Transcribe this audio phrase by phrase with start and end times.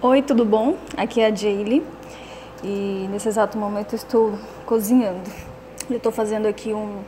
[0.00, 0.76] Oi, tudo bom?
[0.96, 1.84] Aqui é a Jaylee
[2.62, 5.28] e nesse exato momento estou cozinhando.
[5.90, 7.00] Eu estou fazendo aqui um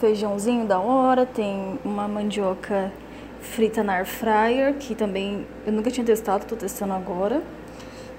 [0.00, 2.92] feijãozinho da hora, tem uma mandioca
[3.40, 7.40] frita na air fryer, que também eu nunca tinha testado, estou testando agora.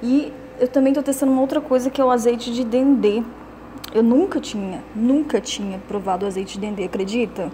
[0.02, 3.22] E eu também estou testando uma outra coisa que é o azeite de dendê.
[3.94, 7.52] Eu nunca tinha, nunca tinha provado azeite de dendê, acredita?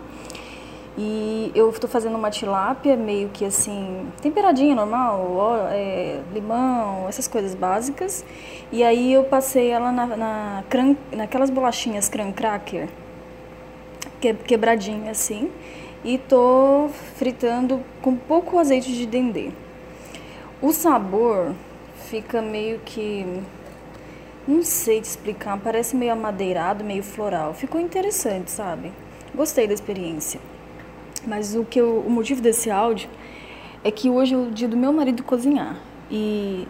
[0.97, 7.27] E eu estou fazendo uma tilápia meio que assim, temperadinha normal, ó, é, limão, essas
[7.27, 8.25] coisas básicas.
[8.71, 12.89] E aí eu passei ela na, na cran, naquelas bolachinhas cran cracker,
[14.19, 15.49] que, quebradinha assim.
[16.03, 19.51] E tô fritando com pouco azeite de dendê.
[20.61, 21.53] O sabor
[22.09, 23.25] fica meio que
[24.47, 27.53] não sei te explicar, parece meio amadeirado, meio floral.
[27.53, 28.91] Ficou interessante, sabe?
[29.35, 30.39] Gostei da experiência.
[31.29, 33.07] Mas o que eu, o motivo desse áudio
[33.83, 35.77] é que hoje é o dia do meu marido cozinhar
[36.09, 36.67] e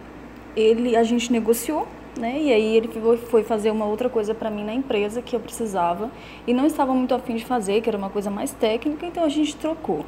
[0.54, 2.38] ele a gente negociou, né?
[2.38, 2.90] E aí ele
[3.30, 6.10] foi fazer uma outra coisa para mim na empresa que eu precisava
[6.46, 9.28] e não estava muito afim de fazer, que era uma coisa mais técnica, então a
[9.30, 10.04] gente trocou.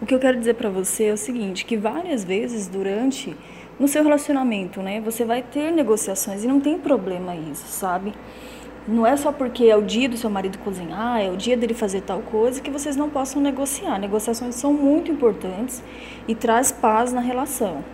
[0.00, 3.36] O que eu quero dizer para você é o seguinte, que várias vezes durante
[3.78, 8.12] no seu relacionamento, né, você vai ter negociações e não tem problema isso, sabe?
[8.86, 11.72] Não é só porque é o dia do seu marido cozinhar, é o dia dele
[11.72, 13.96] fazer tal coisa que vocês não possam negociar.
[13.98, 15.82] Negociações são muito importantes
[16.26, 17.84] e traz paz na relação.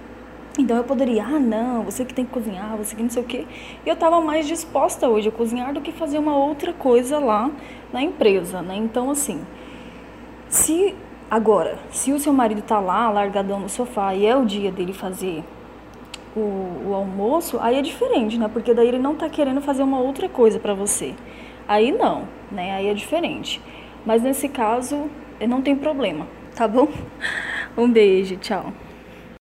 [0.58, 3.26] Então eu poderia, ah não, você que tem que cozinhar, você que não sei o
[3.26, 3.46] quê.
[3.84, 7.50] E eu estava mais disposta hoje a cozinhar do que fazer uma outra coisa lá
[7.92, 8.74] na empresa, né?
[8.74, 9.40] Então assim,
[10.48, 10.96] se
[11.30, 14.94] agora, se o seu marido está lá largadão no sofá e é o dia dele
[14.94, 15.44] fazer
[16.38, 18.48] o, o almoço, aí é diferente, né?
[18.48, 21.14] Porque daí ele não tá querendo fazer uma outra coisa para você.
[21.66, 22.72] Aí não, né?
[22.72, 23.60] Aí é diferente.
[24.06, 25.10] Mas nesse caso,
[25.46, 26.88] não tem problema, tá bom?
[27.76, 28.72] Um beijo, tchau.